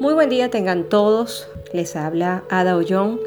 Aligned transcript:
Muy 0.00 0.14
buen 0.14 0.28
día 0.28 0.48
tengan 0.48 0.84
todos, 0.84 1.48
les 1.72 1.96
habla 1.96 2.44
Ada 2.50 2.76
Ollón 2.76 3.18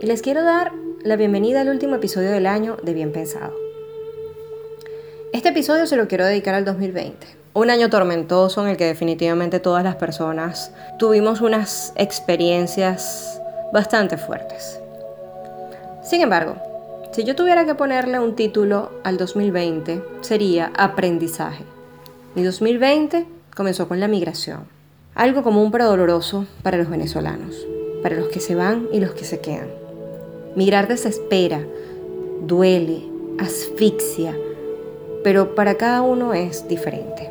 y 0.00 0.06
les 0.06 0.22
quiero 0.22 0.42
dar 0.42 0.72
la 1.02 1.16
bienvenida 1.16 1.60
al 1.60 1.68
último 1.68 1.96
episodio 1.96 2.30
del 2.30 2.46
año 2.46 2.78
de 2.82 2.94
Bien 2.94 3.12
Pensado. 3.12 3.54
Este 5.34 5.50
episodio 5.50 5.86
se 5.86 5.96
lo 5.96 6.08
quiero 6.08 6.24
dedicar 6.24 6.54
al 6.54 6.64
2020, 6.64 7.26
un 7.52 7.68
año 7.68 7.90
tormentoso 7.90 8.62
en 8.62 8.70
el 8.70 8.78
que 8.78 8.86
definitivamente 8.86 9.60
todas 9.60 9.84
las 9.84 9.96
personas 9.96 10.72
tuvimos 10.98 11.42
unas 11.42 11.92
experiencias 11.96 13.38
bastante 13.74 14.16
fuertes. 14.16 14.80
Sin 16.02 16.22
embargo, 16.22 16.56
si 17.12 17.24
yo 17.24 17.36
tuviera 17.36 17.66
que 17.66 17.74
ponerle 17.74 18.18
un 18.18 18.34
título 18.34 18.92
al 19.04 19.18
2020, 19.18 20.02
sería 20.22 20.72
aprendizaje. 20.74 21.64
Mi 22.34 22.42
2020 22.42 23.26
comenzó 23.54 23.88
con 23.88 24.00
la 24.00 24.08
migración 24.08 24.73
algo 25.14 25.42
común 25.42 25.70
pero 25.70 25.86
doloroso 25.86 26.46
para 26.62 26.76
los 26.76 26.90
venezolanos, 26.90 27.66
para 28.02 28.16
los 28.16 28.28
que 28.28 28.40
se 28.40 28.54
van 28.54 28.88
y 28.92 29.00
los 29.00 29.12
que 29.12 29.24
se 29.24 29.40
quedan. 29.40 29.68
Migrar 30.56 30.88
desespera, 30.88 31.60
duele, 32.46 33.04
asfixia, 33.38 34.36
pero 35.22 35.54
para 35.54 35.76
cada 35.76 36.02
uno 36.02 36.34
es 36.34 36.66
diferente. 36.68 37.30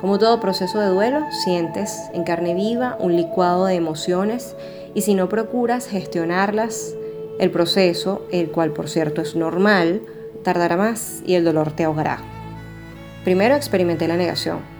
Como 0.00 0.18
todo 0.18 0.40
proceso 0.40 0.78
de 0.80 0.88
duelo, 0.88 1.20
sientes 1.44 1.98
en 2.12 2.24
carne 2.24 2.54
viva 2.54 2.96
un 3.00 3.16
licuado 3.16 3.64
de 3.66 3.74
emociones 3.74 4.54
y 4.94 5.00
si 5.00 5.14
no 5.14 5.28
procuras 5.28 5.86
gestionarlas, 5.86 6.94
el 7.38 7.50
proceso, 7.50 8.26
el 8.30 8.50
cual 8.50 8.72
por 8.72 8.88
cierto 8.88 9.22
es 9.22 9.34
normal, 9.34 10.02
tardará 10.42 10.76
más 10.76 11.22
y 11.24 11.34
el 11.34 11.44
dolor 11.44 11.72
te 11.72 11.84
ahogará. 11.84 12.18
Primero 13.24 13.54
experimenté 13.54 14.06
la 14.06 14.18
negación, 14.18 14.73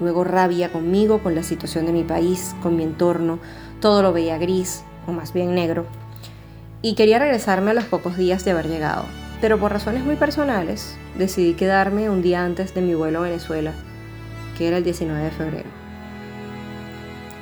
luego 0.00 0.24
rabia 0.24 0.72
conmigo, 0.72 1.18
con 1.22 1.34
la 1.34 1.42
situación 1.42 1.86
de 1.86 1.92
mi 1.92 2.04
país, 2.04 2.54
con 2.62 2.76
mi 2.76 2.82
entorno, 2.82 3.38
todo 3.80 4.02
lo 4.02 4.12
veía 4.12 4.38
gris, 4.38 4.82
o 5.06 5.12
más 5.12 5.32
bien 5.32 5.54
negro, 5.54 5.86
y 6.82 6.94
quería 6.94 7.18
regresarme 7.18 7.70
a 7.70 7.74
los 7.74 7.84
pocos 7.84 8.16
días 8.16 8.44
de 8.44 8.50
haber 8.50 8.68
llegado, 8.68 9.04
pero 9.40 9.58
por 9.58 9.72
razones 9.72 10.04
muy 10.04 10.16
personales 10.16 10.96
decidí 11.18 11.54
quedarme 11.54 12.10
un 12.10 12.22
día 12.22 12.44
antes 12.44 12.74
de 12.74 12.82
mi 12.82 12.94
vuelo 12.94 13.20
a 13.20 13.22
Venezuela, 13.22 13.72
que 14.56 14.68
era 14.68 14.78
el 14.78 14.84
19 14.84 15.22
de 15.22 15.30
febrero. 15.30 15.68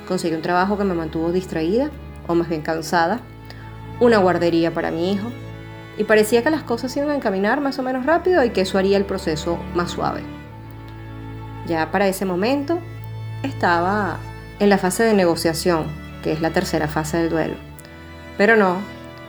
Conseguí 0.07 0.35
un 0.35 0.41
trabajo 0.41 0.77
que 0.77 0.83
me 0.83 0.93
mantuvo 0.93 1.31
distraída, 1.31 1.89
o 2.27 2.35
más 2.35 2.49
bien 2.49 2.61
cansada, 2.61 3.19
una 3.99 4.17
guardería 4.17 4.73
para 4.73 4.91
mi 4.91 5.13
hijo, 5.13 5.31
y 5.97 6.03
parecía 6.03 6.43
que 6.43 6.49
las 6.49 6.63
cosas 6.63 6.95
iban 6.97 7.09
a 7.09 7.15
encaminar 7.15 7.61
más 7.61 7.79
o 7.79 7.83
menos 7.83 8.05
rápido 8.05 8.43
y 8.43 8.49
que 8.49 8.61
eso 8.61 8.77
haría 8.77 8.97
el 8.97 9.05
proceso 9.05 9.57
más 9.73 9.91
suave. 9.91 10.21
Ya 11.67 11.91
para 11.91 12.07
ese 12.07 12.25
momento 12.25 12.79
estaba 13.43 14.17
en 14.59 14.69
la 14.69 14.77
fase 14.77 15.03
de 15.03 15.13
negociación, 15.13 15.85
que 16.23 16.31
es 16.31 16.41
la 16.41 16.51
tercera 16.51 16.87
fase 16.87 17.17
del 17.17 17.29
duelo. 17.29 17.55
Pero 18.37 18.55
no, 18.55 18.77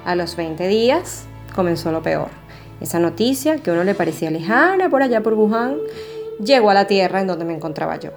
a 0.05 0.15
los 0.15 0.37
20 0.37 0.67
días 0.69 1.25
comenzó 1.55 1.92
lo 1.92 2.03
peor. 2.03 2.29
Esa 2.81 2.98
noticia, 2.98 3.59
que 3.59 3.70
a 3.70 3.73
uno 3.73 3.84
le 3.84 3.95
parecía 3.95 4.31
lejana 4.31 4.91
por 4.91 5.03
allá 5.03 5.23
por 5.23 5.34
Wuhan, 5.34 5.79
llegó 6.45 6.70
a 6.70 6.75
la 6.75 6.87
tierra 6.87 7.20
en 7.20 7.27
donde 7.27 7.45
me 7.45 7.55
encontraba 7.55 7.97
yo. 7.97 8.11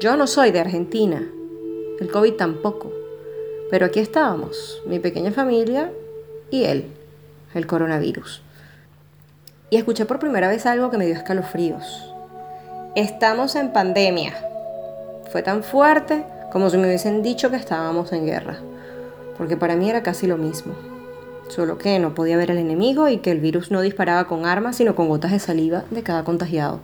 Yo 0.00 0.16
no 0.16 0.26
soy 0.26 0.50
de 0.50 0.60
Argentina, 0.60 1.22
el 2.00 2.10
COVID 2.10 2.34
tampoco, 2.34 2.90
pero 3.70 3.86
aquí 3.86 4.00
estábamos, 4.00 4.82
mi 4.86 4.98
pequeña 4.98 5.30
familia 5.30 5.92
y 6.50 6.64
él, 6.64 6.86
el 7.54 7.66
coronavirus. 7.66 8.42
Y 9.70 9.76
escuché 9.76 10.06
por 10.06 10.18
primera 10.18 10.48
vez 10.48 10.66
algo 10.66 10.90
que 10.90 10.98
me 10.98 11.06
dio 11.06 11.14
escalofríos. 11.14 12.13
Estamos 12.94 13.56
en 13.56 13.72
pandemia. 13.72 14.34
Fue 15.32 15.42
tan 15.42 15.64
fuerte 15.64 16.22
como 16.52 16.70
si 16.70 16.76
me 16.76 16.86
hubiesen 16.86 17.24
dicho 17.24 17.50
que 17.50 17.56
estábamos 17.56 18.12
en 18.12 18.24
guerra, 18.24 18.58
porque 19.36 19.56
para 19.56 19.74
mí 19.74 19.90
era 19.90 20.04
casi 20.04 20.28
lo 20.28 20.36
mismo, 20.36 20.74
solo 21.48 21.76
que 21.76 21.98
no 21.98 22.14
podía 22.14 22.36
ver 22.36 22.52
al 22.52 22.58
enemigo 22.58 23.08
y 23.08 23.16
que 23.18 23.32
el 23.32 23.40
virus 23.40 23.72
no 23.72 23.80
disparaba 23.80 24.28
con 24.28 24.46
armas, 24.46 24.76
sino 24.76 24.94
con 24.94 25.08
gotas 25.08 25.32
de 25.32 25.40
saliva 25.40 25.82
de 25.90 26.04
cada 26.04 26.22
contagiado. 26.22 26.78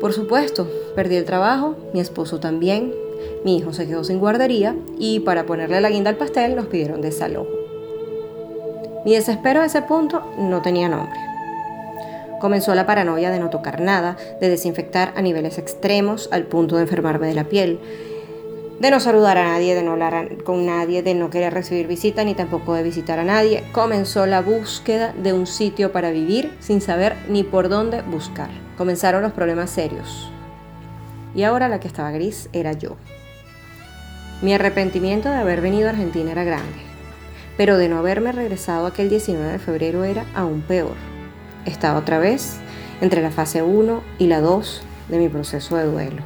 Por 0.00 0.12
supuesto, 0.12 0.70
perdí 0.94 1.16
el 1.16 1.24
trabajo, 1.24 1.74
mi 1.92 1.98
esposo 1.98 2.38
también, 2.38 2.94
mi 3.44 3.56
hijo 3.56 3.72
se 3.72 3.88
quedó 3.88 4.04
sin 4.04 4.20
guardería 4.20 4.76
y 4.96 5.18
para 5.18 5.44
ponerle 5.44 5.80
la 5.80 5.90
guinda 5.90 6.10
al 6.10 6.18
pastel 6.18 6.54
nos 6.54 6.66
pidieron 6.66 7.02
desalojo. 7.02 7.50
Mi 9.04 9.12
desespero 9.16 9.62
a 9.62 9.66
ese 9.66 9.82
punto 9.82 10.22
no 10.38 10.62
tenía 10.62 10.88
nombre. 10.88 11.25
Comenzó 12.38 12.74
la 12.74 12.84
paranoia 12.84 13.30
de 13.30 13.38
no 13.38 13.48
tocar 13.48 13.80
nada, 13.80 14.16
de 14.40 14.50
desinfectar 14.50 15.14
a 15.16 15.22
niveles 15.22 15.56
extremos 15.56 16.28
al 16.32 16.44
punto 16.44 16.76
de 16.76 16.82
enfermarme 16.82 17.28
de 17.28 17.34
la 17.34 17.44
piel, 17.44 17.80
de 18.78 18.90
no 18.90 19.00
saludar 19.00 19.38
a 19.38 19.44
nadie, 19.44 19.74
de 19.74 19.82
no 19.82 19.92
hablar 19.92 20.42
con 20.44 20.66
nadie, 20.66 21.02
de 21.02 21.14
no 21.14 21.30
querer 21.30 21.54
recibir 21.54 21.86
visita 21.86 22.24
ni 22.24 22.34
tampoco 22.34 22.74
de 22.74 22.82
visitar 22.82 23.18
a 23.18 23.24
nadie. 23.24 23.64
Comenzó 23.72 24.26
la 24.26 24.42
búsqueda 24.42 25.14
de 25.16 25.32
un 25.32 25.46
sitio 25.46 25.92
para 25.92 26.10
vivir 26.10 26.52
sin 26.60 26.82
saber 26.82 27.16
ni 27.30 27.42
por 27.42 27.70
dónde 27.70 28.02
buscar. 28.02 28.50
Comenzaron 28.76 29.22
los 29.22 29.32
problemas 29.32 29.70
serios. 29.70 30.30
Y 31.34 31.42
ahora 31.44 31.70
la 31.70 31.80
que 31.80 31.88
estaba 31.88 32.10
gris 32.10 32.50
era 32.52 32.72
yo. 32.72 32.96
Mi 34.42 34.52
arrepentimiento 34.52 35.30
de 35.30 35.36
haber 35.36 35.62
venido 35.62 35.86
a 35.86 35.92
Argentina 35.92 36.32
era 36.32 36.44
grande, 36.44 36.82
pero 37.56 37.78
de 37.78 37.88
no 37.88 37.96
haberme 37.96 38.32
regresado 38.32 38.86
aquel 38.86 39.08
19 39.08 39.52
de 39.52 39.58
febrero 39.58 40.04
era 40.04 40.26
aún 40.34 40.60
peor 40.60 41.15
estaba 41.66 41.98
otra 41.98 42.18
vez 42.18 42.58
entre 43.00 43.22
la 43.22 43.30
fase 43.30 43.62
1 43.62 44.02
y 44.18 44.26
la 44.28 44.40
2 44.40 44.82
de 45.08 45.18
mi 45.18 45.28
proceso 45.28 45.76
de 45.76 45.84
duelo. 45.84 46.22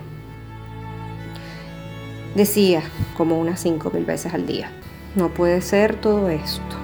Decía 2.35 2.83
como 3.17 3.41
unas 3.41 3.65
5.000 3.65 4.07
veces 4.07 4.35
al 4.35 4.47
día, 4.47 4.71
no 5.17 5.31
puede 5.31 5.61
ser 5.63 5.97
todo 5.97 6.29
esto. 6.31 6.77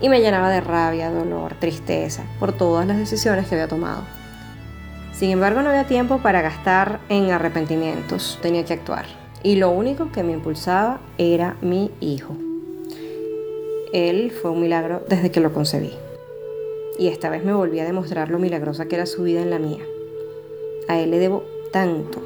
Y 0.00 0.08
me 0.08 0.20
llenaba 0.20 0.50
de 0.50 0.60
rabia, 0.60 1.10
dolor, 1.10 1.54
tristeza 1.54 2.24
por 2.40 2.52
todas 2.52 2.86
las 2.86 2.98
decisiones 2.98 3.46
que 3.46 3.54
había 3.54 3.68
tomado. 3.68 4.02
Sin 5.12 5.30
embargo, 5.30 5.62
no 5.62 5.70
había 5.70 5.84
tiempo 5.84 6.18
para 6.18 6.42
gastar 6.42 7.00
en 7.08 7.30
arrepentimientos, 7.30 8.38
tenía 8.42 8.64
que 8.64 8.74
actuar. 8.74 9.06
Y 9.42 9.56
lo 9.56 9.70
único 9.70 10.10
que 10.10 10.22
me 10.22 10.32
impulsaba 10.32 11.00
era 11.16 11.56
mi 11.62 11.92
hijo. 12.00 12.36
Él 13.92 14.32
fue 14.32 14.50
un 14.50 14.60
milagro 14.60 15.02
desde 15.08 15.30
que 15.30 15.40
lo 15.40 15.54
concebí 15.54 15.94
y 16.98 17.08
esta 17.08 17.30
vez 17.30 17.44
me 17.44 17.52
volví 17.52 17.80
a 17.80 17.84
demostrar 17.84 18.30
lo 18.30 18.38
milagrosa 18.38 18.86
que 18.86 18.96
era 18.96 19.06
su 19.06 19.22
vida 19.22 19.40
en 19.42 19.50
la 19.50 19.58
mía. 19.58 19.84
A 20.88 20.98
él 20.98 21.10
le 21.10 21.18
debo 21.18 21.44
tanto, 21.72 22.20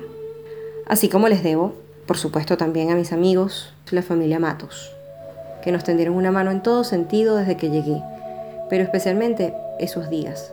así 0.87 1.09
como 1.09 1.29
les 1.29 1.43
debo, 1.43 1.75
por 2.07 2.19
supuesto, 2.19 2.57
también 2.57 2.91
a 2.91 2.95
mis 2.95 3.13
amigos, 3.13 3.73
la 3.91 4.03
familia 4.03 4.39
Matos, 4.39 4.93
que 5.63 5.73
nos 5.73 5.85
tendieron 5.85 6.15
una 6.15 6.31
mano 6.31 6.51
en 6.51 6.63
todo 6.63 6.85
sentido 6.85 7.37
desde 7.37 7.57
que 7.57 7.71
llegué, 7.71 8.01
pero 8.69 8.85
especialmente 8.85 9.55
esos 9.79 10.11
días. 10.11 10.53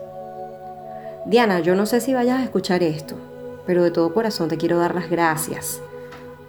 Diana, 1.26 1.60
yo 1.60 1.74
no 1.74 1.86
sé 1.86 2.00
si 2.00 2.14
vayas 2.14 2.40
a 2.40 2.44
escuchar 2.44 2.82
esto, 2.82 3.14
pero 3.66 3.82
de 3.84 3.90
todo 3.90 4.14
corazón 4.14 4.48
te 4.48 4.56
quiero 4.56 4.78
dar 4.78 4.94
las 4.94 5.10
gracias 5.10 5.80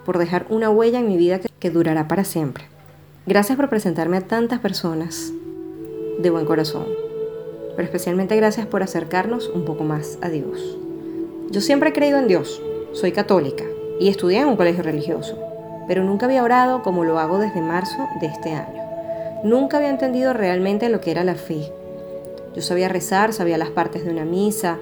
por 0.05 0.17
dejar 0.17 0.45
una 0.49 0.69
huella 0.69 0.99
en 0.99 1.07
mi 1.07 1.17
vida 1.17 1.39
que, 1.39 1.69
durará 1.69 2.07
para 2.07 2.23
siempre. 2.23 2.63
Gracias 3.27 3.57
por 3.57 3.69
presentarme 3.69 4.17
a 4.17 4.21
tantas 4.21 4.59
personas 4.59 5.31
de 6.19 6.29
buen 6.29 6.45
corazón 6.45 6.87
pero 7.79 7.87
especialmente 7.87 8.35
gracias 8.35 8.67
por 8.67 8.83
acercarnos 8.83 9.47
un 9.47 9.63
poco 9.63 9.85
más 9.85 10.17
a 10.21 10.27
Dios. 10.27 10.77
Yo 11.49 11.61
siempre 11.61 11.91
he 11.91 11.93
creído 11.93 12.19
en 12.19 12.27
Dios, 12.27 12.61
soy 12.91 13.13
católica 13.13 13.63
y 14.01 14.09
estudié 14.09 14.39
en 14.39 14.49
un 14.49 14.57
colegio 14.57 14.83
religioso, 14.83 15.39
pero 15.87 16.03
nunca 16.03 16.25
había 16.25 16.43
orado 16.43 16.83
como 16.83 17.05
lo 17.05 17.19
hago 17.19 17.39
desde 17.39 17.61
marzo 17.61 18.05
de 18.19 18.27
este 18.27 18.51
año. 18.51 18.83
Nunca 19.45 19.77
había 19.77 19.91
entendido 19.91 20.33
realmente 20.33 20.89
lo 20.89 20.99
que 20.99 21.11
era 21.11 21.23
la 21.23 21.35
fe. 21.35 21.71
Yo 22.53 22.61
sabía 22.61 22.89
rezar, 22.89 23.31
sabía 23.31 23.57
las 23.57 23.69
partes 23.69 24.03
de 24.03 24.11
una 24.11 24.25
misa, 24.25 24.77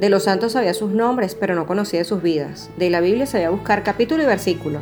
de 0.00 0.08
los 0.08 0.22
santos 0.22 0.52
sabía 0.52 0.72
sus 0.72 0.90
nombres, 0.90 1.34
pero 1.34 1.54
no 1.54 1.66
conocía 1.66 2.02
sus 2.02 2.22
vidas. 2.22 2.70
De 2.78 2.88
la 2.88 3.02
Biblia 3.02 3.26
sabía 3.26 3.50
buscar 3.50 3.82
capítulo 3.82 4.22
y 4.22 4.26
versículo, 4.26 4.78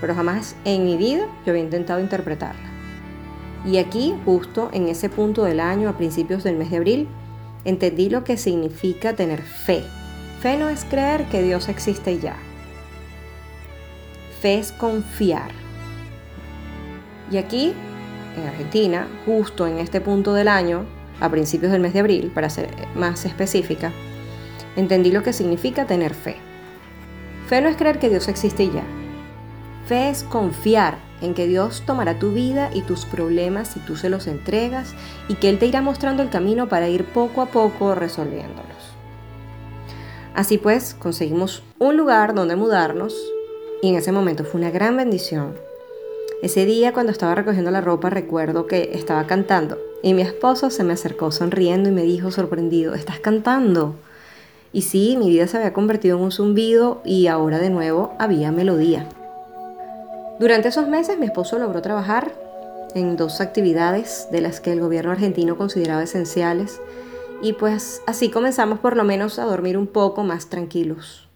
pero 0.00 0.14
jamás 0.14 0.56
en 0.64 0.86
mi 0.86 0.96
vida 0.96 1.26
yo 1.44 1.50
había 1.52 1.64
intentado 1.64 2.00
interpretarla. 2.00 2.73
Y 3.64 3.78
aquí, 3.78 4.14
justo 4.24 4.68
en 4.72 4.88
ese 4.88 5.08
punto 5.08 5.44
del 5.44 5.60
año, 5.60 5.88
a 5.88 5.96
principios 5.96 6.44
del 6.44 6.56
mes 6.56 6.70
de 6.70 6.76
abril, 6.76 7.08
entendí 7.64 8.10
lo 8.10 8.24
que 8.24 8.36
significa 8.36 9.14
tener 9.14 9.42
fe. 9.42 9.82
Fe 10.40 10.58
no 10.58 10.68
es 10.68 10.84
creer 10.84 11.24
que 11.24 11.42
Dios 11.42 11.68
existe 11.68 12.18
ya. 12.18 12.36
Fe 14.40 14.58
es 14.58 14.72
confiar. 14.72 15.50
Y 17.30 17.38
aquí, 17.38 17.72
en 18.36 18.46
Argentina, 18.46 19.08
justo 19.24 19.66
en 19.66 19.78
este 19.78 20.02
punto 20.02 20.34
del 20.34 20.48
año, 20.48 20.84
a 21.20 21.30
principios 21.30 21.72
del 21.72 21.80
mes 21.80 21.94
de 21.94 22.00
abril, 22.00 22.30
para 22.34 22.50
ser 22.50 22.68
más 22.94 23.24
específica, 23.24 23.92
entendí 24.76 25.10
lo 25.10 25.22
que 25.22 25.32
significa 25.32 25.86
tener 25.86 26.12
fe. 26.12 26.36
Fe 27.46 27.62
no 27.62 27.70
es 27.70 27.76
creer 27.76 27.98
que 27.98 28.10
Dios 28.10 28.28
existe 28.28 28.66
ya. 28.66 28.84
Fe 29.86 30.10
es 30.10 30.22
confiar 30.24 30.98
en 31.24 31.34
que 31.34 31.46
Dios 31.46 31.82
tomará 31.86 32.18
tu 32.18 32.32
vida 32.32 32.70
y 32.72 32.82
tus 32.82 33.04
problemas 33.04 33.68
si 33.68 33.80
tú 33.80 33.96
se 33.96 34.08
los 34.08 34.26
entregas 34.26 34.94
y 35.28 35.34
que 35.34 35.48
Él 35.48 35.58
te 35.58 35.66
irá 35.66 35.80
mostrando 35.82 36.22
el 36.22 36.30
camino 36.30 36.68
para 36.68 36.88
ir 36.88 37.04
poco 37.04 37.42
a 37.42 37.46
poco 37.46 37.94
resolviéndolos. 37.94 38.94
Así 40.34 40.58
pues, 40.58 40.94
conseguimos 40.94 41.62
un 41.78 41.96
lugar 41.96 42.34
donde 42.34 42.56
mudarnos 42.56 43.14
Y 43.82 43.88
en 43.90 43.96
ese 43.96 44.12
momento 44.12 44.44
fue 44.44 44.60
una 44.60 44.70
gran 44.70 44.96
bendición. 44.96 45.54
Ese 46.42 46.64
día 46.64 46.92
cuando 46.92 47.12
estaba 47.12 47.34
recogiendo 47.34 47.70
la 47.70 47.80
ropa 47.80 48.10
recuerdo 48.10 48.66
que 48.66 48.90
estaba 48.94 49.26
cantando 49.26 49.78
y 50.02 50.12
mi 50.12 50.22
esposo 50.22 50.70
se 50.70 50.84
me 50.84 50.92
acercó 50.92 51.30
sonriendo 51.30 51.88
y 51.88 51.92
me 51.92 52.02
dijo 52.02 52.30
sorprendido, 52.30 52.94
¿estás 52.94 53.20
cantando? 53.20 53.94
Y 54.72 54.82
sí, 54.82 55.16
mi 55.18 55.30
vida 55.30 55.46
se 55.46 55.56
había 55.56 55.72
convertido 55.72 56.18
en 56.18 56.24
un 56.24 56.32
zumbido 56.32 57.00
y 57.04 57.28
ahora 57.28 57.58
de 57.58 57.70
nuevo 57.70 58.14
había 58.18 58.52
melodía. 58.52 59.08
Durante 60.40 60.68
esos 60.68 60.88
meses 60.88 61.16
mi 61.16 61.26
esposo 61.26 61.58
logró 61.58 61.80
trabajar 61.80 62.32
en 62.94 63.16
dos 63.16 63.40
actividades 63.40 64.28
de 64.32 64.40
las 64.40 64.60
que 64.60 64.72
el 64.72 64.80
gobierno 64.80 65.12
argentino 65.12 65.56
consideraba 65.56 66.02
esenciales 66.02 66.80
y 67.40 67.52
pues 67.52 68.02
así 68.06 68.30
comenzamos 68.30 68.80
por 68.80 68.96
lo 68.96 69.04
menos 69.04 69.38
a 69.38 69.44
dormir 69.44 69.78
un 69.78 69.86
poco 69.86 70.24
más 70.24 70.48
tranquilos. 70.48 71.28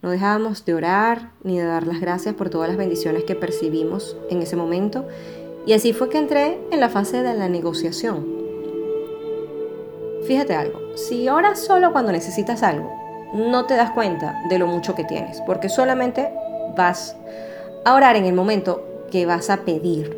No 0.00 0.10
dejábamos 0.10 0.64
de 0.64 0.74
orar 0.74 1.32
ni 1.42 1.58
de 1.58 1.66
dar 1.66 1.86
las 1.86 2.00
gracias 2.00 2.34
por 2.34 2.48
todas 2.48 2.68
las 2.68 2.78
bendiciones 2.78 3.24
que 3.24 3.34
percibimos 3.34 4.16
en 4.30 4.40
ese 4.40 4.56
momento 4.56 5.06
y 5.66 5.74
así 5.74 5.92
fue 5.92 6.08
que 6.08 6.18
entré 6.18 6.58
en 6.70 6.80
la 6.80 6.88
fase 6.88 7.22
de 7.22 7.34
la 7.34 7.48
negociación. 7.48 8.26
Fíjate 10.26 10.54
algo, 10.54 10.96
si 10.96 11.28
oras 11.28 11.58
solo 11.58 11.92
cuando 11.92 12.12
necesitas 12.12 12.62
algo, 12.62 12.90
no 13.34 13.66
te 13.66 13.74
das 13.74 13.90
cuenta 13.90 14.40
de 14.48 14.58
lo 14.58 14.66
mucho 14.66 14.94
que 14.94 15.04
tienes, 15.04 15.42
porque 15.42 15.68
solamente 15.68 16.30
vas 16.74 17.16
a 17.84 17.94
orar 17.94 18.16
en 18.16 18.24
el 18.24 18.34
momento 18.34 18.84
que 19.10 19.26
vas 19.26 19.50
a 19.50 19.64
pedir. 19.64 20.16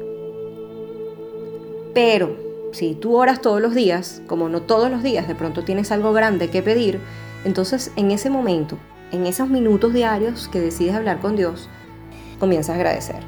Pero 1.94 2.36
si 2.72 2.94
tú 2.94 3.16
oras 3.16 3.40
todos 3.40 3.60
los 3.60 3.74
días, 3.74 4.22
como 4.26 4.48
no 4.48 4.62
todos 4.62 4.90
los 4.90 5.02
días 5.02 5.26
de 5.26 5.34
pronto 5.34 5.64
tienes 5.64 5.90
algo 5.90 6.12
grande 6.12 6.48
que 6.48 6.62
pedir, 6.62 7.00
entonces 7.44 7.92
en 7.96 8.10
ese 8.10 8.30
momento, 8.30 8.78
en 9.12 9.26
esos 9.26 9.48
minutos 9.48 9.92
diarios 9.92 10.48
que 10.48 10.60
decides 10.60 10.94
hablar 10.94 11.20
con 11.20 11.36
Dios, 11.36 11.68
comienzas 12.38 12.76
a 12.76 12.78
agradecer. 12.78 13.20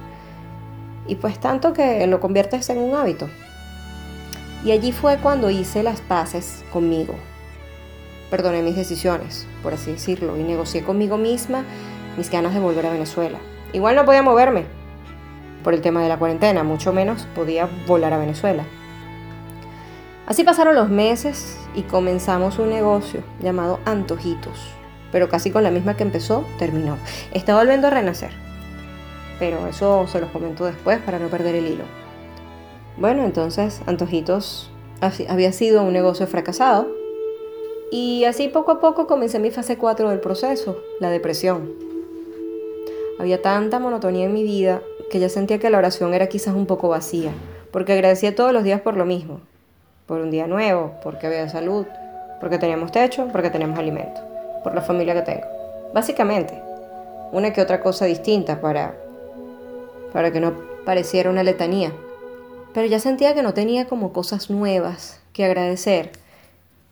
Y 1.09 1.17
pues 1.17 1.41
tanto 1.41 1.73
que 1.73 2.07
lo 2.07 2.21
conviertes 2.21 2.71
en 2.71 2.79
un 2.79 2.95
hábito. 2.95 3.29
Y 4.65 4.71
allí 4.71 4.93
fue 4.93 5.19
cuando 5.19 5.51
hice 5.51 5.83
las 5.83 6.01
paces 6.01 6.65
conmigo. 6.73 7.15
Perdoné 8.31 8.63
mis 8.63 8.77
decisiones, 8.77 9.47
por 9.63 9.75
así 9.75 9.91
decirlo, 9.91 10.39
y 10.39 10.45
negocié 10.45 10.85
conmigo 10.85 11.19
misma 11.19 11.65
mis 12.17 12.31
ganas 12.31 12.55
de 12.55 12.61
volver 12.61 12.87
a 12.87 12.93
Venezuela. 12.93 13.39
Igual 13.73 13.97
no 13.97 14.05
podía 14.05 14.23
moverme 14.23 14.67
por 15.65 15.75
el 15.75 15.81
tema 15.81 16.03
de 16.03 16.09
la 16.09 16.19
cuarentena, 16.19 16.63
mucho 16.63 16.93
menos 16.93 17.27
podía 17.35 17.69
volar 17.87 18.13
a 18.13 18.19
Venezuela. 18.19 18.65
Así 20.27 20.45
pasaron 20.45 20.75
los 20.75 20.89
meses 20.89 21.59
y 21.75 21.83
comenzamos 21.83 22.59
un 22.59 22.71
negocio 22.71 23.23
llamado 23.41 23.81
Antojitos, 23.85 24.59
pero 25.11 25.29
casi 25.29 25.51
con 25.51 25.63
la 25.63 25.71
misma 25.71 25.97
que 25.97 26.03
empezó, 26.03 26.45
terminó. 26.59 26.97
Está 27.33 27.57
volviendo 27.57 27.87
a 27.87 27.91
renacer, 27.91 28.31
pero 29.39 29.67
eso 29.67 30.07
se 30.07 30.21
los 30.21 30.31
comento 30.31 30.65
después 30.65 31.01
para 31.01 31.19
no 31.19 31.29
perder 31.29 31.55
el 31.55 31.67
hilo. 31.67 31.85
Bueno, 32.97 33.25
entonces 33.25 33.81
Antojitos 33.87 34.71
había 35.29 35.53
sido 35.53 35.83
un 35.83 35.93
negocio 35.93 36.27
fracasado 36.27 36.89
y 37.91 38.25
así 38.25 38.49
poco 38.49 38.71
a 38.73 38.81
poco 38.81 39.07
comencé 39.07 39.39
mi 39.39 39.51
fase 39.51 39.77
4 39.77 40.11
del 40.11 40.21
proceso, 40.21 40.79
la 41.01 41.11
depresión. 41.11 41.92
Había 43.23 43.41
tanta 43.41 43.79
monotonía 43.79 44.25
en 44.25 44.35
mi 44.35 44.43
vida 44.43 44.83
que 45.09 45.21
ya 45.21 45.29
sentía 45.29 45.61
que 45.61 45.71
la 45.71 45.79
oración 45.79 46.13
era 46.13 46.27
quizás 46.27 46.57
un 46.57 46.67
poco 46.67 46.89
vacía, 46.89 47.31
porque 47.71 47.93
agradecía 47.93 48.35
todos 48.35 48.53
los 48.53 48.65
días 48.65 48.81
por 48.81 48.97
lo 48.97 49.05
mismo, 49.05 49.41
por 50.07 50.21
un 50.21 50.33
día 50.33 50.49
nuevo, 50.49 50.95
porque 51.05 51.29
había 51.29 51.49
salud, 51.49 51.87
porque 52.41 52.59
teníamos 52.59 52.91
techo, 52.91 53.29
porque 53.31 53.49
teníamos 53.49 53.79
alimento, 53.79 54.21
por 54.65 54.75
la 54.75 54.83
familia 54.83 55.15
que 55.15 55.23
tengo. 55.23 55.47
Básicamente, 55.95 56.61
una 57.31 57.53
que 57.53 57.61
otra 57.61 57.81
cosa 57.81 58.07
distinta 58.07 58.61
para, 58.61 58.97
para 60.13 60.33
que 60.33 60.41
no 60.41 60.55
pareciera 60.85 61.31
una 61.31 61.45
letanía 61.45 61.93
pero 62.75 62.89
ya 62.89 62.99
sentía 62.99 63.35
que 63.35 63.43
no 63.43 63.55
tenía 63.55 63.87
como 63.87 64.13
cosas 64.13 64.51
nuevas 64.51 65.21
que 65.33 65.45
agradecer 65.45 66.11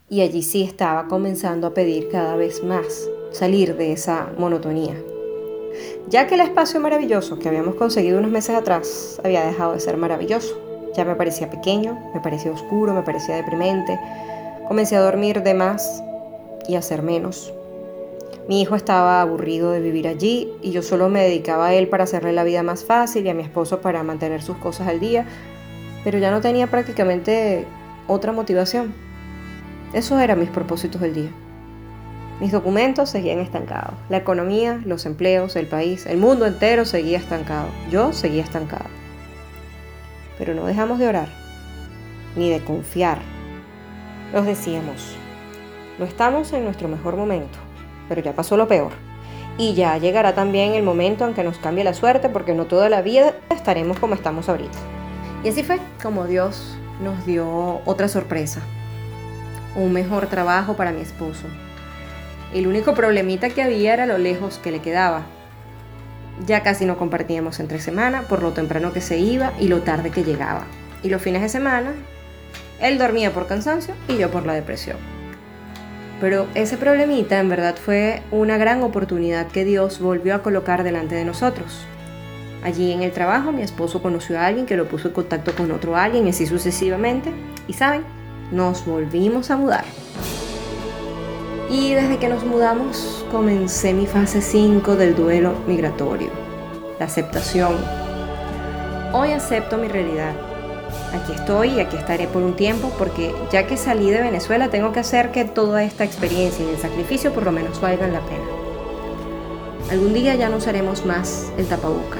y 0.08 0.20
allí 0.20 0.42
sí 0.42 0.62
estaba 0.62 1.08
comenzando 1.08 1.66
a 1.66 1.74
pedir 1.74 2.08
cada 2.10 2.36
vez 2.36 2.62
más 2.62 3.08
salir 3.32 3.76
de 3.76 3.92
esa 3.92 4.28
monotonía. 4.38 4.94
Ya 6.08 6.26
que 6.26 6.34
el 6.34 6.40
espacio 6.40 6.80
maravilloso 6.80 7.38
que 7.38 7.48
habíamos 7.48 7.74
conseguido 7.74 8.18
unos 8.18 8.30
meses 8.30 8.56
atrás 8.56 9.20
había 9.24 9.44
dejado 9.44 9.72
de 9.72 9.80
ser 9.80 9.96
maravilloso, 9.96 10.60
ya 10.96 11.04
me 11.04 11.14
parecía 11.14 11.50
pequeño, 11.50 11.98
me 12.14 12.20
parecía 12.20 12.50
oscuro, 12.50 12.92
me 12.92 13.02
parecía 13.02 13.36
deprimente, 13.36 13.98
comencé 14.66 14.96
a 14.96 15.00
dormir 15.00 15.42
de 15.42 15.54
más 15.54 16.02
y 16.68 16.76
a 16.76 16.80
hacer 16.80 17.02
menos. 17.02 17.52
Mi 18.48 18.62
hijo 18.62 18.74
estaba 18.74 19.20
aburrido 19.20 19.70
de 19.70 19.80
vivir 19.80 20.08
allí 20.08 20.52
y 20.60 20.72
yo 20.72 20.82
solo 20.82 21.08
me 21.08 21.22
dedicaba 21.22 21.68
a 21.68 21.74
él 21.74 21.88
para 21.88 22.04
hacerle 22.04 22.32
la 22.32 22.42
vida 22.42 22.62
más 22.62 22.84
fácil 22.84 23.24
y 23.26 23.28
a 23.28 23.34
mi 23.34 23.42
esposo 23.42 23.80
para 23.80 24.02
mantener 24.02 24.42
sus 24.42 24.56
cosas 24.56 24.88
al 24.88 24.98
día, 24.98 25.24
pero 26.02 26.18
ya 26.18 26.30
no 26.30 26.40
tenía 26.40 26.66
prácticamente 26.66 27.64
otra 28.08 28.32
motivación. 28.32 28.92
Esos 29.92 30.20
eran 30.20 30.40
mis 30.40 30.50
propósitos 30.50 31.00
del 31.00 31.14
día. 31.14 31.30
Mis 32.40 32.52
documentos 32.52 33.10
seguían 33.10 33.38
estancados. 33.38 33.92
La 34.08 34.16
economía, 34.16 34.80
los 34.86 35.04
empleos, 35.04 35.56
el 35.56 35.66
país, 35.66 36.06
el 36.06 36.16
mundo 36.16 36.46
entero 36.46 36.86
seguía 36.86 37.18
estancado. 37.18 37.66
Yo 37.90 38.14
seguía 38.14 38.42
estancado. 38.42 38.86
Pero 40.38 40.54
no 40.54 40.64
dejamos 40.64 40.98
de 40.98 41.06
orar, 41.06 41.28
ni 42.36 42.48
de 42.48 42.60
confiar. 42.60 43.18
Nos 44.32 44.46
decíamos, 44.46 45.16
no 45.98 46.06
estamos 46.06 46.50
en 46.54 46.64
nuestro 46.64 46.88
mejor 46.88 47.14
momento, 47.14 47.58
pero 48.08 48.22
ya 48.22 48.32
pasó 48.32 48.56
lo 48.56 48.66
peor. 48.66 48.92
Y 49.58 49.74
ya 49.74 49.98
llegará 49.98 50.34
también 50.34 50.72
el 50.72 50.82
momento 50.82 51.28
en 51.28 51.34
que 51.34 51.44
nos 51.44 51.58
cambie 51.58 51.84
la 51.84 51.92
suerte, 51.92 52.30
porque 52.30 52.54
no 52.54 52.64
toda 52.64 52.88
la 52.88 53.02
vida 53.02 53.34
estaremos 53.50 53.98
como 53.98 54.14
estamos 54.14 54.48
ahorita. 54.48 54.78
Y 55.44 55.50
así 55.50 55.62
fue 55.62 55.78
como 56.02 56.24
Dios 56.24 56.74
nos 57.02 57.26
dio 57.26 57.82
otra 57.84 58.08
sorpresa, 58.08 58.62
un 59.76 59.92
mejor 59.92 60.28
trabajo 60.28 60.72
para 60.72 60.90
mi 60.90 61.02
esposo. 61.02 61.44
El 62.52 62.66
único 62.66 62.94
problemita 62.94 63.50
que 63.50 63.62
había 63.62 63.94
era 63.94 64.06
lo 64.06 64.18
lejos 64.18 64.58
que 64.58 64.72
le 64.72 64.80
quedaba. 64.80 65.22
Ya 66.46 66.62
casi 66.62 66.84
no 66.84 66.96
compartíamos 66.96 67.60
entre 67.60 67.80
semana 67.80 68.22
por 68.22 68.42
lo 68.42 68.52
temprano 68.52 68.92
que 68.92 69.00
se 69.00 69.18
iba 69.18 69.52
y 69.60 69.68
lo 69.68 69.82
tarde 69.82 70.10
que 70.10 70.24
llegaba. 70.24 70.64
Y 71.02 71.10
los 71.10 71.22
fines 71.22 71.42
de 71.42 71.48
semana, 71.48 71.92
él 72.80 72.98
dormía 72.98 73.32
por 73.32 73.46
cansancio 73.46 73.94
y 74.08 74.16
yo 74.16 74.30
por 74.30 74.46
la 74.46 74.54
depresión. 74.54 74.96
Pero 76.20 76.48
ese 76.54 76.76
problemita 76.76 77.38
en 77.38 77.48
verdad 77.48 77.76
fue 77.76 78.22
una 78.30 78.58
gran 78.58 78.82
oportunidad 78.82 79.46
que 79.46 79.64
Dios 79.64 80.00
volvió 80.00 80.34
a 80.34 80.42
colocar 80.42 80.82
delante 80.82 81.14
de 81.14 81.24
nosotros. 81.24 81.86
Allí 82.62 82.92
en 82.92 83.02
el 83.02 83.12
trabajo 83.12 83.52
mi 83.52 83.62
esposo 83.62 84.02
conoció 84.02 84.38
a 84.38 84.46
alguien 84.46 84.66
que 84.66 84.76
lo 84.76 84.88
puso 84.88 85.08
en 85.08 85.14
contacto 85.14 85.54
con 85.54 85.70
otro 85.70 85.96
alguien 85.96 86.26
y 86.26 86.30
así 86.30 86.46
sucesivamente. 86.46 87.32
Y 87.68 87.74
saben, 87.74 88.02
nos 88.50 88.84
volvimos 88.84 89.50
a 89.50 89.56
mudar. 89.56 89.84
Y 91.70 91.94
desde 91.94 92.18
que 92.18 92.28
nos 92.28 92.44
mudamos 92.44 93.24
comencé 93.30 93.94
mi 93.94 94.04
fase 94.04 94.42
5 94.42 94.96
del 94.96 95.14
duelo 95.14 95.54
migratorio, 95.68 96.30
la 96.98 97.06
aceptación. 97.06 97.76
Hoy 99.12 99.30
acepto 99.30 99.78
mi 99.78 99.86
realidad. 99.86 100.32
Aquí 101.14 101.30
estoy 101.30 101.74
y 101.74 101.80
aquí 101.80 101.96
estaré 101.96 102.26
por 102.26 102.42
un 102.42 102.56
tiempo 102.56 102.90
porque 102.98 103.32
ya 103.52 103.68
que 103.68 103.76
salí 103.76 104.10
de 104.10 104.20
Venezuela 104.20 104.68
tengo 104.68 104.90
que 104.90 104.98
hacer 104.98 105.30
que 105.30 105.44
toda 105.44 105.84
esta 105.84 106.02
experiencia 106.02 106.64
y 106.64 106.70
el 106.70 106.78
sacrificio 106.78 107.32
por 107.32 107.44
lo 107.44 107.52
menos 107.52 107.80
valgan 107.80 108.14
la 108.14 108.20
pena. 108.20 108.44
Algún 109.92 110.12
día 110.12 110.34
ya 110.34 110.48
no 110.48 110.56
usaremos 110.56 111.06
más 111.06 111.52
el 111.56 111.66
tapaboca. 111.66 112.18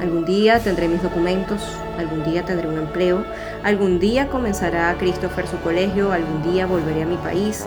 Algún 0.00 0.24
día 0.24 0.60
tendré 0.60 0.88
mis 0.88 1.02
documentos, 1.02 1.60
algún 1.98 2.24
día 2.24 2.42
tendré 2.42 2.66
un 2.66 2.78
empleo, 2.78 3.22
algún 3.64 3.98
día 3.98 4.28
comenzará 4.28 4.96
Christopher 4.98 5.46
su 5.46 5.58
colegio, 5.58 6.10
algún 6.10 6.42
día 6.42 6.64
volveré 6.66 7.02
a 7.02 7.06
mi 7.06 7.16
país, 7.16 7.66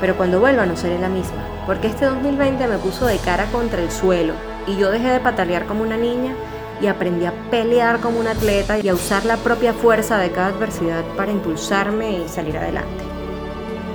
pero 0.00 0.16
cuando 0.16 0.40
vuelva 0.40 0.66
no 0.66 0.76
seré 0.76 0.98
la 0.98 1.08
misma, 1.08 1.44
porque 1.66 1.88
este 1.88 2.04
2020 2.06 2.66
me 2.66 2.78
puso 2.78 3.06
de 3.06 3.18
cara 3.18 3.46
contra 3.46 3.80
el 3.80 3.90
suelo 3.90 4.34
y 4.66 4.76
yo 4.76 4.90
dejé 4.90 5.08
de 5.08 5.20
patalear 5.20 5.66
como 5.66 5.82
una 5.82 5.96
niña 5.96 6.34
y 6.80 6.86
aprendí 6.86 7.24
a 7.24 7.32
pelear 7.50 8.00
como 8.00 8.20
un 8.20 8.26
atleta 8.26 8.78
y 8.78 8.88
a 8.88 8.94
usar 8.94 9.24
la 9.24 9.36
propia 9.38 9.72
fuerza 9.72 10.18
de 10.18 10.30
cada 10.30 10.48
adversidad 10.48 11.04
para 11.16 11.32
impulsarme 11.32 12.18
y 12.18 12.28
salir 12.28 12.56
adelante. 12.58 13.04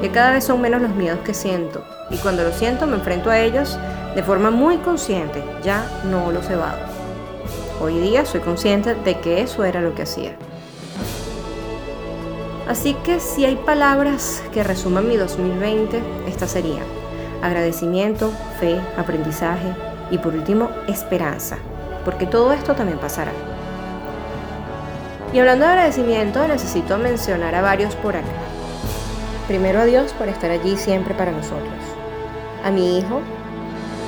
Que 0.01 0.09
cada 0.09 0.31
vez 0.31 0.43
son 0.43 0.61
menos 0.61 0.81
los 0.81 0.91
miedos 0.91 1.19
que 1.19 1.33
siento 1.33 1.83
y 2.09 2.17
cuando 2.17 2.43
los 2.43 2.55
siento 2.55 2.87
me 2.87 2.95
enfrento 2.95 3.29
a 3.29 3.39
ellos 3.39 3.77
de 4.15 4.23
forma 4.23 4.51
muy 4.51 4.77
consciente, 4.77 5.43
ya 5.63 5.85
no 6.09 6.31
los 6.31 6.49
evado. 6.49 6.79
Hoy 7.81 7.99
día 7.99 8.25
soy 8.25 8.41
consciente 8.41 8.95
de 8.95 9.19
que 9.19 9.41
eso 9.41 9.63
era 9.63 9.81
lo 9.81 9.95
que 9.95 10.03
hacía. 10.03 10.35
Así 12.67 12.93
que 13.03 13.19
si 13.19 13.45
hay 13.45 13.55
palabras 13.55 14.43
que 14.53 14.63
resuman 14.63 15.07
mi 15.07 15.17
2020, 15.17 16.01
estas 16.27 16.51
serían 16.51 16.85
agradecimiento, 17.41 18.31
fe, 18.59 18.79
aprendizaje 18.97 19.73
y 20.11 20.17
por 20.17 20.35
último 20.35 20.69
esperanza, 20.87 21.57
porque 22.05 22.27
todo 22.27 22.53
esto 22.53 22.75
también 22.75 22.99
pasará. 22.99 23.31
Y 25.33 25.39
hablando 25.39 25.65
de 25.65 25.71
agradecimiento, 25.71 26.47
necesito 26.47 26.97
mencionar 26.97 27.55
a 27.55 27.61
varios 27.61 27.95
por 27.95 28.15
acá. 28.15 28.27
Primero 29.47 29.79
a 29.79 29.85
Dios 29.85 30.13
por 30.13 30.27
estar 30.27 30.51
allí 30.51 30.77
siempre 30.77 31.13
para 31.13 31.31
nosotros. 31.31 31.73
A 32.63 32.69
mi 32.69 32.99
hijo, 32.99 33.21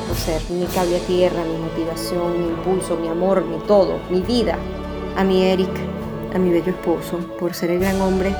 por 0.07 0.17
ser 0.17 0.41
mi 0.49 0.65
cable 0.65 0.97
a 0.97 0.99
tierra, 0.99 1.43
mi 1.43 1.57
motivación, 1.57 2.39
mi 2.39 2.47
impulso, 2.49 2.97
mi 2.97 3.07
amor, 3.07 3.43
mi 3.45 3.57
todo, 3.59 3.99
mi 4.09 4.21
vida. 4.21 4.57
A 5.17 5.23
mi 5.23 5.43
Eric, 5.43 5.69
a 6.33 6.39
mi 6.39 6.49
bello 6.51 6.71
esposo, 6.71 7.17
por 7.39 7.53
ser 7.53 7.71
el 7.71 7.79
gran 7.79 8.01
hombre 8.01 8.35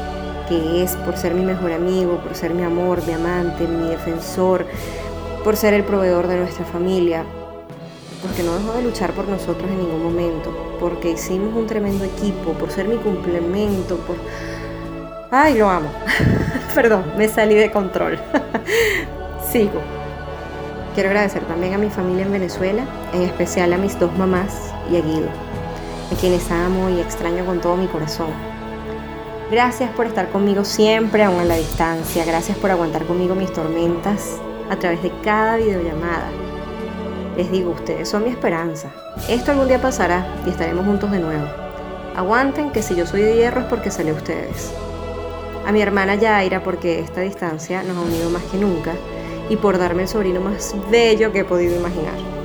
que 0.47 0.83
es, 0.83 0.95
por 0.97 1.17
ser 1.17 1.33
mi 1.33 1.43
mejor 1.45 1.71
amigo, 1.71 2.17
por 2.17 2.35
ser 2.35 2.53
mi 2.53 2.63
amor, 2.63 3.05
mi 3.05 3.13
amante, 3.13 3.67
mi 3.67 3.89
defensor, 3.89 4.65
por 5.43 5.55
ser 5.55 5.73
el 5.73 5.83
proveedor 5.83 6.27
de 6.27 6.37
nuestra 6.37 6.65
familia, 6.65 7.23
porque 8.21 8.43
no 8.43 8.55
dejó 8.55 8.73
de 8.73 8.83
luchar 8.83 9.11
por 9.11 9.27
nosotros 9.27 9.69
en 9.69 9.79
ningún 9.79 10.03
momento, 10.03 10.51
porque 10.79 11.11
hicimos 11.11 11.53
un 11.55 11.67
tremendo 11.67 12.05
equipo, 12.05 12.53
por 12.53 12.71
ser 12.71 12.87
mi 12.87 12.97
complemento, 12.97 13.97
por... 13.97 14.15
¡Ay, 15.31 15.57
lo 15.57 15.69
amo! 15.69 15.89
Perdón, 16.75 17.03
me 17.17 17.27
salí 17.27 17.55
de 17.55 17.71
control. 17.71 18.19
Sigo. 19.51 19.81
Quiero 20.93 21.09
agradecer 21.09 21.43
también 21.43 21.73
a 21.73 21.77
mi 21.79 21.89
familia 21.89 22.25
en 22.25 22.31
Venezuela, 22.31 22.85
en 23.13 23.23
especial 23.23 23.73
a 23.73 23.77
mis 23.77 23.99
dos 23.99 24.15
mamás 24.17 24.71
y 24.91 24.97
a 24.97 25.01
Guido, 25.01 25.27
a 26.13 26.15
quienes 26.15 26.51
amo 26.51 26.89
y 26.89 26.99
extraño 26.99 27.45
con 27.45 27.59
todo 27.59 27.75
mi 27.75 27.87
corazón. 27.87 28.29
Gracias 29.49 29.89
por 29.91 30.05
estar 30.05 30.29
conmigo 30.29 30.63
siempre, 30.63 31.23
aún 31.23 31.39
a 31.39 31.45
la 31.45 31.55
distancia. 31.55 32.25
Gracias 32.25 32.57
por 32.57 32.71
aguantar 32.71 33.05
conmigo 33.05 33.35
mis 33.35 33.51
tormentas 33.51 34.39
a 34.69 34.77
través 34.77 35.01
de 35.01 35.11
cada 35.23 35.57
videollamada. 35.57 36.29
Les 37.35 37.51
digo, 37.51 37.71
ustedes 37.71 38.09
son 38.09 38.23
mi 38.23 38.29
esperanza. 38.29 38.91
Esto 39.27 39.51
algún 39.51 39.67
día 39.67 39.81
pasará 39.81 40.25
y 40.45 40.49
estaremos 40.49 40.85
juntos 40.85 41.11
de 41.11 41.19
nuevo. 41.19 41.47
Aguanten 42.15 42.71
que 42.71 42.83
si 42.83 42.95
yo 42.95 43.05
soy 43.07 43.21
de 43.21 43.35
hierro 43.35 43.61
es 43.61 43.67
porque 43.67 43.89
sale 43.89 44.13
ustedes. 44.13 44.71
A 45.65 45.71
mi 45.71 45.81
hermana 45.81 46.15
Yaira 46.15 46.63
porque 46.63 46.99
esta 46.99 47.21
distancia 47.21 47.83
nos 47.83 47.97
ha 47.97 48.01
unido 48.01 48.29
más 48.29 48.43
que 48.43 48.57
nunca 48.57 48.93
y 49.49 49.55
por 49.55 49.77
darme 49.77 50.03
el 50.03 50.07
sobrino 50.07 50.41
más 50.41 50.75
bello 50.91 51.31
que 51.31 51.39
he 51.39 51.45
podido 51.45 51.75
imaginar. 51.75 52.42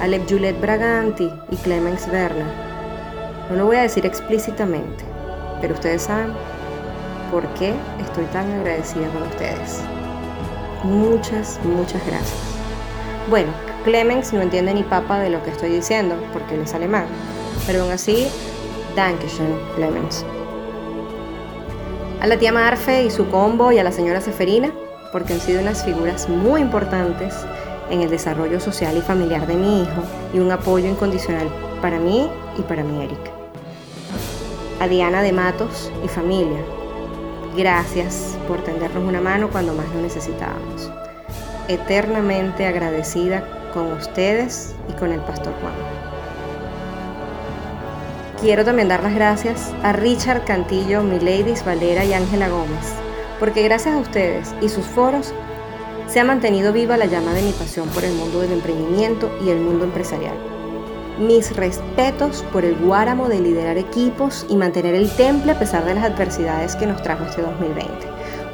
A 0.00 0.06
Lev 0.06 0.26
Juliet 0.28 0.60
Braganti 0.60 1.30
y 1.50 1.56
Clemens 1.56 2.06
Werner. 2.08 2.46
No 3.50 3.56
lo 3.56 3.66
voy 3.66 3.76
a 3.76 3.82
decir 3.82 4.04
explícitamente, 4.04 5.04
pero 5.60 5.74
ustedes 5.74 6.02
saben 6.02 6.32
por 7.30 7.46
qué 7.54 7.74
estoy 8.00 8.24
tan 8.26 8.50
agradecida 8.52 9.08
con 9.08 9.22
ustedes. 9.22 9.80
Muchas, 10.82 11.60
muchas 11.64 12.04
gracias. 12.06 12.38
Bueno, 13.30 13.50
Clemens 13.84 14.32
no 14.32 14.42
entiende 14.42 14.74
ni 14.74 14.82
papa 14.82 15.20
de 15.20 15.30
lo 15.30 15.42
que 15.42 15.50
estoy 15.50 15.70
diciendo, 15.70 16.16
porque 16.32 16.54
él 16.54 16.62
es 16.62 16.74
alemán. 16.74 17.06
Pero 17.66 17.82
aún 17.82 17.92
así, 17.92 18.28
Dankeschön, 18.96 19.58
Clemens. 19.76 20.24
A 22.20 22.26
la 22.26 22.38
tía 22.38 22.52
Marfe 22.52 23.04
y 23.04 23.10
su 23.10 23.28
combo 23.28 23.72
y 23.72 23.78
a 23.78 23.84
la 23.84 23.92
señora 23.92 24.20
Seferina, 24.20 24.72
porque 25.12 25.34
han 25.34 25.40
sido 25.40 25.60
unas 25.60 25.84
figuras 25.84 26.28
muy 26.28 26.60
importantes 26.60 27.34
en 27.90 28.02
el 28.02 28.10
desarrollo 28.10 28.60
social 28.60 28.96
y 28.96 29.00
familiar 29.00 29.46
de 29.46 29.54
mi 29.54 29.82
hijo 29.82 30.02
y 30.32 30.38
un 30.38 30.50
apoyo 30.50 30.88
incondicional 30.88 31.48
para 31.80 31.98
mí 31.98 32.28
y 32.58 32.62
para 32.62 32.84
mi 32.84 33.04
Erika. 33.04 33.30
A 34.80 34.88
Diana 34.88 35.22
de 35.22 35.32
Matos 35.32 35.90
y 36.04 36.08
familia, 36.08 36.60
Gracias 37.56 38.36
por 38.48 38.64
tendernos 38.64 39.04
una 39.04 39.20
mano 39.20 39.48
cuando 39.48 39.74
más 39.74 39.86
lo 39.94 40.02
necesitábamos. 40.02 40.90
Eternamente 41.68 42.66
agradecida 42.66 43.70
con 43.72 43.92
ustedes 43.92 44.74
y 44.88 44.92
con 44.94 45.12
el 45.12 45.20
Pastor 45.20 45.52
Juan. 45.60 45.72
Quiero 48.40 48.64
también 48.64 48.88
dar 48.88 49.04
las 49.04 49.14
gracias 49.14 49.72
a 49.84 49.92
Richard 49.92 50.44
Cantillo, 50.44 51.04
Miladies 51.04 51.64
Valera 51.64 52.04
y 52.04 52.12
Ángela 52.12 52.48
Gómez, 52.48 52.92
porque 53.38 53.62
gracias 53.62 53.94
a 53.94 53.98
ustedes 53.98 54.52
y 54.60 54.68
sus 54.68 54.84
foros 54.84 55.32
se 56.06 56.20
ha 56.20 56.24
mantenido 56.24 56.72
viva 56.72 56.96
la 56.96 57.06
llama 57.06 57.32
de 57.32 57.42
mi 57.42 57.52
pasión 57.52 57.88
por 57.88 58.04
el 58.04 58.12
mundo 58.14 58.40
del 58.40 58.52
emprendimiento 58.52 59.30
y 59.44 59.50
el 59.50 59.58
mundo 59.58 59.84
empresarial. 59.84 60.34
Mis 61.18 61.54
respetos 61.54 62.44
por 62.52 62.64
el 62.64 62.74
guáramo 62.74 63.28
de 63.28 63.40
liderar 63.40 63.78
equipos 63.78 64.46
y 64.48 64.56
mantener 64.56 64.94
el 64.94 65.10
temple 65.10 65.52
a 65.52 65.58
pesar 65.58 65.84
de 65.84 65.94
las 65.94 66.04
adversidades 66.04 66.76
que 66.76 66.86
nos 66.86 67.02
trajo 67.02 67.24
este 67.24 67.42
2020. 67.42 67.92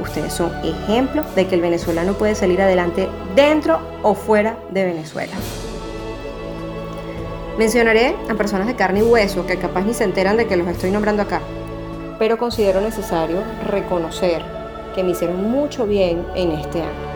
Ustedes 0.01 0.33
son 0.33 0.53
ejemplo 0.65 1.25
de 1.35 1.47
que 1.47 1.55
el 1.55 1.61
venezolano 1.61 2.15
puede 2.15 2.35
salir 2.35 2.61
adelante 2.61 3.09
dentro 3.35 3.81
o 4.03 4.15
fuera 4.15 4.59
de 4.71 4.85
Venezuela. 4.85 5.33
Mencionaré 7.59 8.17
a 8.29 8.35
personas 8.35 8.67
de 8.67 8.77
carne 8.77 9.01
y 9.01 9.03
hueso 9.03 9.47
que 9.47 9.59
capaz 9.59 9.83
ni 9.83 9.93
se 9.93 10.05
enteran 10.05 10.37
de 10.37 10.47
que 10.47 10.57
los 10.57 10.69
estoy 10.69 10.91
nombrando 10.91 11.23
acá, 11.23 11.41
pero 12.19 12.39
considero 12.39 12.81
necesario 12.81 13.39
reconocer 13.67 14.43
que 14.95 15.03
me 15.03 15.11
hicieron 15.11 15.51
mucho 15.51 15.87
bien 15.87 16.25
en 16.35 16.53
este 16.53 16.81
año. 16.83 17.10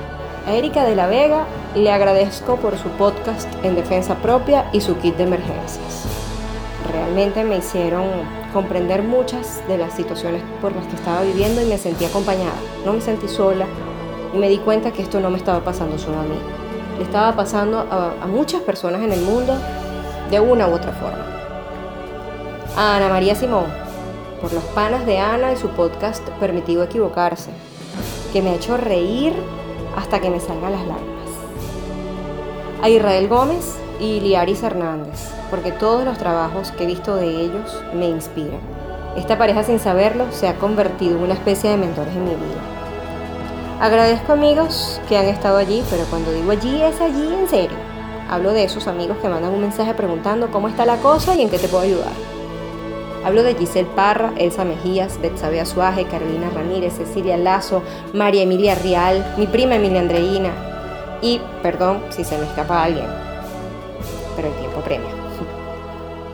A 0.47 0.53
Erika 0.53 0.85
de 0.85 0.95
la 0.95 1.07
Vega 1.07 1.47
le 1.75 1.91
agradezco 1.91 2.57
por 2.57 2.77
su 2.77 2.89
podcast 2.91 3.49
en 3.65 3.75
defensa 3.77 4.17
propia 4.17 4.69
y 4.73 4.83
su 4.83 4.99
kit 4.99 5.17
de 5.17 5.23
emergencias. 5.23 6.05
Realmente 6.93 7.45
me 7.45 7.57
hicieron 7.57 8.05
comprender 8.53 9.03
muchas 9.03 9.67
de 9.69 9.79
las 9.79 9.95
situaciones 9.95 10.43
por 10.61 10.77
las 10.77 10.87
que 10.87 10.97
estaba 10.97 11.23
viviendo 11.23 11.63
y 11.63 11.65
me 11.65 11.79
sentí 11.79 12.05
acompañada. 12.05 12.57
No 12.85 12.93
me 12.93 13.01
sentí 13.01 13.27
sola 13.27 13.65
y 14.35 14.37
me 14.37 14.51
di 14.51 14.59
cuenta 14.59 14.93
que 14.93 15.01
esto 15.01 15.19
no 15.19 15.31
me 15.31 15.39
estaba 15.39 15.65
pasando 15.65 15.99
solo 15.99 16.19
a 16.19 16.25
mí. 16.25 16.37
Le 16.99 17.05
estaba 17.05 17.35
pasando 17.35 17.79
a, 17.79 18.27
muchas 18.27 18.61
personas 18.61 19.01
en 19.01 19.13
el 19.13 19.23
mundo 19.23 19.57
de 20.31 20.41
una 20.41 20.69
u 20.69 20.75
otra 20.75 20.93
forma. 20.93 21.25
A 22.77 22.97
Ana 22.97 23.09
María 23.09 23.35
Simón, 23.35 23.65
por 24.43 24.53
los 24.53 24.65
panas 24.65 25.07
de 25.07 25.17
Ana 25.19 25.53
y 25.53 25.57
su 25.57 25.69
podcast 25.69 26.29
Permitido 26.39 26.83
Equivocarse, 26.83 27.51
que 28.31 28.43
me 28.43 28.51
ha 28.51 28.55
hecho 28.57 28.77
reír 28.77 29.33
hasta 29.97 30.21
que 30.21 30.31
me 30.31 30.41
salgan 30.41 30.73
las 30.73 30.87
lágrimas. 30.87 31.29
A 32.83 32.89
Israel 32.89 33.29
Gómez 33.29 33.77
y 34.01 34.21
Liaris 34.21 34.63
Hernández, 34.63 35.31
porque 35.51 35.73
todos 35.73 36.05
los 36.05 36.19
trabajos 36.19 36.71
que 36.73 36.85
he 36.85 36.87
visto 36.87 37.17
de 37.17 37.29
ellos 37.29 37.83
me 37.95 38.09
inspiran. 38.09 38.61
Esta 39.17 39.39
pareja 39.39 39.63
sin 39.63 39.79
saberlo 39.79 40.27
se 40.33 40.49
ha 40.49 40.57
convertido 40.57 41.17
en 41.17 41.25
una 41.25 41.35
especie 41.35 41.71
de 41.71 41.77
mentores 41.77 42.15
en 42.15 42.25
mi 42.25 42.31
vida. 42.31 42.61
Agradezco 43.81 44.33
amigos 44.33 45.01
que 45.09 45.17
han 45.17 45.27
estado 45.27 45.57
allí, 45.57 45.83
pero 45.91 46.05
cuando 46.05 46.33
digo 46.33 46.51
allí 46.51 46.83
es 46.83 47.01
allí 47.01 47.35
en 47.35 47.49
serio. 47.49 47.77
Hablo 48.29 48.53
de 48.53 48.65
esos 48.65 48.87
amigos 48.87 49.19
que 49.19 49.29
mandan 49.29 49.53
un 49.53 49.61
mensaje 49.61 49.95
preguntando 49.95 50.51
cómo 50.51 50.69
está 50.69 50.85
la 50.87 50.97
cosa 50.97 51.35
y 51.35 51.43
en 51.43 51.51
qué 51.51 51.59
te 51.59 51.69
puedo 51.69 51.85
ayudar. 51.85 52.34
Hablo 53.25 53.43
de 53.43 53.55
Giselle 53.55 53.89
Parra, 53.97 54.35
Elsa 54.37 54.67
Mejías, 54.67 55.19
Betsabe 55.19 55.59
Azuaje, 55.59 56.05
Carolina 56.05 56.51
Ramírez, 56.51 56.93
Cecilia 56.93 57.39
Lazo, 57.39 57.83
María 58.13 58.43
Emilia 58.43 58.75
Rial, 58.75 59.35
mi 59.39 59.47
prima 59.47 59.77
Emilia 59.77 60.01
Andreina. 60.01 60.51
Y, 61.23 61.41
perdón 61.63 62.03
si 62.11 62.23
se 62.23 62.37
me 62.37 62.45
escapa 62.45 62.85
alguien, 62.85 63.07
pero 64.37 64.49
el 64.49 64.55
tiempo 64.57 64.81
premia. 64.83 65.09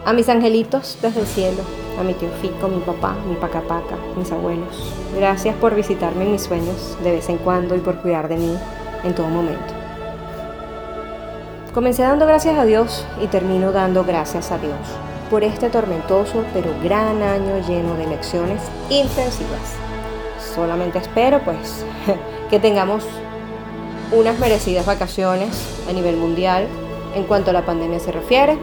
A 0.04 0.12
mis 0.12 0.28
angelitos 0.28 0.99
desde 1.00 1.20
el 1.20 1.26
cielo, 1.26 1.62
a 2.00 2.02
mi 2.02 2.12
tío 2.14 2.28
Fico, 2.42 2.66
mi 2.66 2.80
papá, 2.80 3.14
mi 3.28 3.37
pacapaca, 3.37 3.97
mis 4.16 4.32
abuelos. 4.32 4.92
Gracias 5.16 5.54
por 5.56 5.76
visitarme 5.76 6.25
en 6.25 6.32
mis 6.32 6.42
sueños 6.42 6.97
de 7.04 7.12
vez 7.12 7.28
en 7.28 7.37
cuando 7.38 7.76
y 7.76 7.78
por 7.78 7.99
cuidar 7.99 8.26
de 8.26 8.37
mí 8.37 8.59
en 9.04 9.14
todo 9.14 9.28
momento. 9.28 9.75
Comencé 11.73 12.02
dando 12.02 12.26
gracias 12.26 12.59
a 12.59 12.64
Dios 12.64 13.06
y 13.23 13.28
termino 13.28 13.70
dando 13.70 14.02
gracias 14.02 14.50
a 14.50 14.59
Dios 14.59 14.75
por 15.30 15.44
este 15.44 15.70
tormentoso 15.70 16.44
pero 16.52 16.70
gran 16.82 17.22
año 17.22 17.66
lleno 17.66 17.94
de 17.94 18.06
lecciones 18.06 18.60
intensivas. 18.90 19.76
Solamente 20.54 20.99
espero 20.99 21.40
pues 21.44 21.84
que 22.50 22.58
tengamos 22.58 23.04
unas 24.12 24.38
merecidas 24.40 24.84
vacaciones 24.84 25.50
a 25.88 25.92
nivel 25.92 26.16
mundial 26.16 26.66
en 27.14 27.25
cuanto 27.25 27.50
a 27.50 27.52
la 27.52 27.64
pandemia 27.64 28.00
se 28.00 28.12
refiere. 28.12 28.58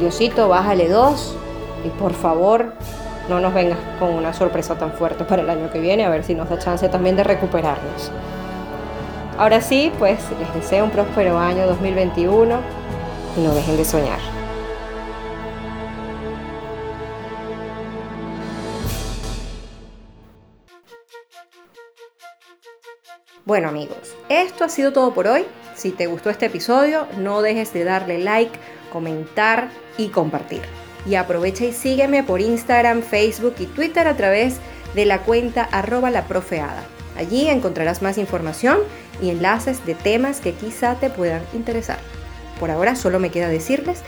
Diosito, 0.00 0.48
bájale 0.48 0.88
dos 0.88 1.36
y 1.84 1.88
por 1.88 2.14
favor 2.14 2.72
no 3.28 3.40
nos 3.40 3.54
vengas 3.54 3.78
con 3.98 4.10
una 4.10 4.32
sorpresa 4.32 4.76
tan 4.76 4.92
fuerte 4.92 5.24
para 5.24 5.42
el 5.42 5.50
año 5.50 5.70
que 5.70 5.80
viene, 5.80 6.04
a 6.04 6.10
ver 6.10 6.24
si 6.24 6.34
nos 6.34 6.48
da 6.48 6.58
chance 6.58 6.88
también 6.88 7.16
de 7.16 7.24
recuperarnos. 7.24 8.10
Ahora 9.38 9.60
sí, 9.60 9.92
pues 9.98 10.18
les 10.38 10.54
deseo 10.54 10.84
un 10.84 10.90
próspero 10.90 11.38
año 11.38 11.66
2021 11.66 12.56
y 13.36 13.40
no 13.40 13.54
dejen 13.54 13.76
de 13.76 13.84
soñar. 13.84 14.33
Bueno 23.46 23.68
amigos, 23.68 24.16
esto 24.30 24.64
ha 24.64 24.70
sido 24.70 24.94
todo 24.94 25.12
por 25.12 25.26
hoy. 25.26 25.44
Si 25.74 25.90
te 25.90 26.06
gustó 26.06 26.30
este 26.30 26.46
episodio, 26.46 27.06
no 27.18 27.42
dejes 27.42 27.74
de 27.74 27.84
darle 27.84 28.18
like, 28.18 28.58
comentar 28.90 29.68
y 29.98 30.08
compartir. 30.08 30.62
Y 31.04 31.16
aprovecha 31.16 31.66
y 31.66 31.74
sígueme 31.74 32.22
por 32.22 32.40
Instagram, 32.40 33.02
Facebook 33.02 33.56
y 33.58 33.66
Twitter 33.66 34.08
a 34.08 34.16
través 34.16 34.56
de 34.94 35.04
la 35.04 35.20
cuenta 35.20 35.62
arroba 35.62 36.10
la 36.10 36.24
profeada. 36.24 36.84
Allí 37.18 37.46
encontrarás 37.50 38.00
más 38.00 38.16
información 38.16 38.78
y 39.20 39.28
enlaces 39.28 39.84
de 39.84 39.94
temas 39.94 40.40
que 40.40 40.54
quizá 40.54 40.94
te 40.94 41.10
puedan 41.10 41.42
interesar. 41.52 41.98
Por 42.58 42.70
ahora 42.70 42.96
solo 42.96 43.20
me 43.20 43.30
queda 43.30 43.48
decirles 43.48 44.00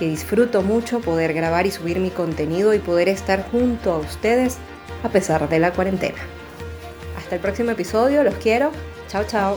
que 0.00 0.08
disfruto 0.08 0.62
mucho 0.62 0.98
poder 0.98 1.32
grabar 1.32 1.64
y 1.64 1.70
subir 1.70 2.00
mi 2.00 2.10
contenido 2.10 2.74
y 2.74 2.80
poder 2.80 3.08
estar 3.08 3.48
junto 3.52 3.92
a 3.92 3.98
ustedes 3.98 4.56
a 5.04 5.10
pesar 5.10 5.48
de 5.48 5.60
la 5.60 5.70
cuarentena. 5.70 6.18
Hasta 7.30 7.36
el 7.36 7.42
próximo 7.42 7.70
episodio, 7.70 8.24
los 8.24 8.34
quiero. 8.34 8.72
Chao, 9.06 9.22
chao. 9.22 9.56